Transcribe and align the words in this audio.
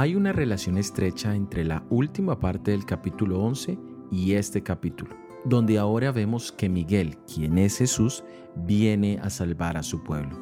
Hay 0.00 0.14
una 0.14 0.32
relación 0.32 0.78
estrecha 0.78 1.34
entre 1.34 1.64
la 1.64 1.84
última 1.90 2.38
parte 2.38 2.70
del 2.70 2.86
capítulo 2.86 3.40
11 3.40 3.76
y 4.12 4.34
este 4.34 4.62
capítulo, 4.62 5.10
donde 5.44 5.76
ahora 5.76 6.12
vemos 6.12 6.52
que 6.52 6.68
Miguel, 6.68 7.18
quien 7.26 7.58
es 7.58 7.78
Jesús, 7.78 8.22
viene 8.54 9.18
a 9.20 9.28
salvar 9.28 9.76
a 9.76 9.82
su 9.82 10.04
pueblo. 10.04 10.38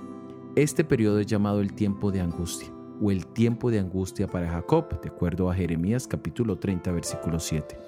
Este 0.57 0.85
periodo 0.85 1.21
es 1.21 1.27
llamado 1.27 1.63
el 1.63 1.73
tiempo 1.73 2.13
de 2.13 2.21
angustia 2.21 2.71
o 3.01 3.11
el 3.11 3.27
tiempo 3.29 3.71
de 3.71 3.79
angustia 3.79 4.27
para 4.27 4.47
Jacob, 4.47 5.01
de 5.01 5.09
acuerdo 5.09 5.51
a 5.51 5.55
Jeremías 5.55 6.07
capítulo 6.07 6.59
30 6.59 6.93
versículo 6.93 7.41
7. 7.41 7.79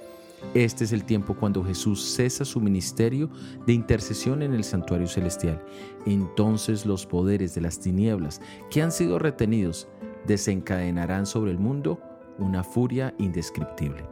Este 0.55 0.85
es 0.85 0.93
el 0.93 1.05
tiempo 1.05 1.35
cuando 1.35 1.62
Jesús 1.62 2.00
cesa 2.00 2.46
su 2.46 2.61
ministerio 2.61 3.29
de 3.66 3.75
intercesión 3.75 4.43
en 4.43 4.55
el 4.55 4.64
santuario 4.64 5.07
celestial. 5.07 5.62
Entonces 6.07 6.87
los 6.87 7.05
poderes 7.05 7.55
de 7.55 7.61
las 7.61 7.79
tinieblas 7.79 8.41
que 8.71 8.80
han 8.80 8.91
sido 8.91 9.19
retenidos 9.19 9.87
desencadenarán 10.29 11.27
sobre 11.27 11.51
el 11.51 11.59
mundo 11.59 11.99
una 12.39 12.63
furia 12.63 13.15
indescriptible. 13.19 14.05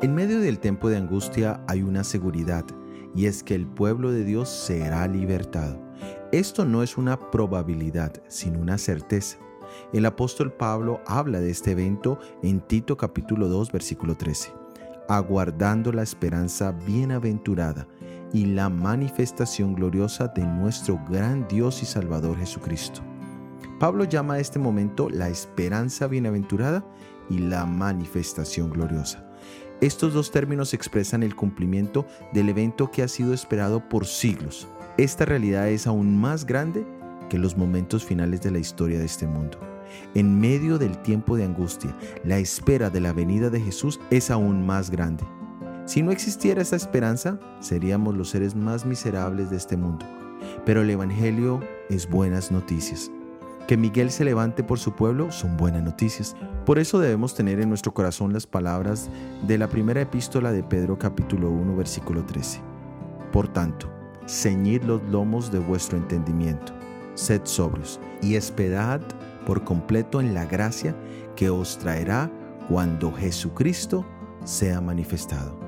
En 0.00 0.14
medio 0.14 0.38
del 0.38 0.60
tiempo 0.60 0.88
de 0.88 0.98
angustia 0.98 1.60
hay 1.66 1.82
una 1.82 2.04
seguridad, 2.04 2.64
y 3.16 3.26
es 3.26 3.42
que 3.42 3.56
el 3.56 3.66
pueblo 3.66 4.12
de 4.12 4.22
Dios 4.22 4.48
será 4.48 5.08
libertado. 5.08 5.80
Esto 6.30 6.64
no 6.64 6.84
es 6.84 6.96
una 6.96 7.18
probabilidad, 7.18 8.12
sino 8.28 8.60
una 8.60 8.78
certeza. 8.78 9.38
El 9.92 10.06
apóstol 10.06 10.52
Pablo 10.52 11.00
habla 11.06 11.40
de 11.40 11.50
este 11.50 11.72
evento 11.72 12.18
en 12.42 12.60
Tito 12.60 12.96
capítulo 12.96 13.48
2 13.48 13.72
versículo 13.72 14.16
13, 14.16 14.52
aguardando 15.08 15.90
la 15.92 16.02
esperanza 16.02 16.72
bienaventurada 16.72 17.88
y 18.32 18.46
la 18.46 18.68
manifestación 18.68 19.74
gloriosa 19.74 20.28
de 20.28 20.44
nuestro 20.44 21.00
gran 21.08 21.46
Dios 21.48 21.82
y 21.82 21.86
Salvador 21.86 22.38
Jesucristo. 22.38 23.00
Pablo 23.78 24.04
llama 24.04 24.34
a 24.34 24.40
este 24.40 24.58
momento 24.58 25.08
la 25.08 25.28
esperanza 25.28 26.06
bienaventurada 26.06 26.84
y 27.30 27.38
la 27.38 27.64
manifestación 27.64 28.70
gloriosa. 28.70 29.24
Estos 29.80 30.12
dos 30.12 30.32
términos 30.32 30.74
expresan 30.74 31.22
el 31.22 31.36
cumplimiento 31.36 32.04
del 32.32 32.48
evento 32.48 32.90
que 32.90 33.02
ha 33.02 33.08
sido 33.08 33.32
esperado 33.32 33.88
por 33.88 34.06
siglos. 34.06 34.66
Esta 34.96 35.24
realidad 35.24 35.68
es 35.68 35.86
aún 35.86 36.18
más 36.18 36.44
grande 36.44 36.84
que 37.30 37.38
los 37.38 37.56
momentos 37.56 38.04
finales 38.04 38.42
de 38.42 38.50
la 38.50 38.58
historia 38.58 38.98
de 38.98 39.04
este 39.04 39.28
mundo. 39.28 39.58
En 40.14 40.40
medio 40.40 40.78
del 40.78 40.98
tiempo 40.98 41.36
de 41.36 41.44
angustia, 41.44 41.96
la 42.24 42.38
espera 42.38 42.90
de 42.90 43.00
la 43.00 43.12
venida 43.12 43.50
de 43.50 43.60
Jesús 43.60 44.00
es 44.10 44.30
aún 44.30 44.66
más 44.66 44.90
grande. 44.90 45.24
Si 45.88 46.02
no 46.02 46.10
existiera 46.10 46.60
esa 46.60 46.76
esperanza, 46.76 47.40
seríamos 47.60 48.14
los 48.14 48.28
seres 48.28 48.54
más 48.54 48.84
miserables 48.84 49.48
de 49.48 49.56
este 49.56 49.78
mundo. 49.78 50.04
Pero 50.66 50.82
el 50.82 50.90
Evangelio 50.90 51.60
es 51.88 52.10
buenas 52.10 52.52
noticias. 52.52 53.10
Que 53.66 53.78
Miguel 53.78 54.10
se 54.10 54.26
levante 54.26 54.62
por 54.62 54.78
su 54.78 54.94
pueblo 54.94 55.32
son 55.32 55.56
buenas 55.56 55.82
noticias. 55.82 56.36
Por 56.66 56.78
eso 56.78 56.98
debemos 56.98 57.34
tener 57.34 57.58
en 57.58 57.70
nuestro 57.70 57.94
corazón 57.94 58.34
las 58.34 58.46
palabras 58.46 59.08
de 59.46 59.56
la 59.56 59.70
primera 59.70 60.02
epístola 60.02 60.52
de 60.52 60.62
Pedro 60.62 60.98
capítulo 60.98 61.48
1 61.48 61.74
versículo 61.74 62.22
13. 62.22 62.60
Por 63.32 63.48
tanto, 63.48 63.90
ceñid 64.26 64.82
los 64.82 65.02
lomos 65.04 65.50
de 65.50 65.58
vuestro 65.58 65.96
entendimiento, 65.96 66.74
sed 67.14 67.40
sobrios 67.44 67.98
y 68.20 68.34
esperad 68.34 69.00
por 69.46 69.64
completo 69.64 70.20
en 70.20 70.34
la 70.34 70.44
gracia 70.44 70.94
que 71.34 71.48
os 71.48 71.78
traerá 71.78 72.30
cuando 72.68 73.10
Jesucristo 73.10 74.04
sea 74.44 74.82
manifestado. 74.82 75.67